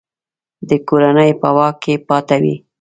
[0.69, 2.55] د کورنۍ په واک کې پاته وي.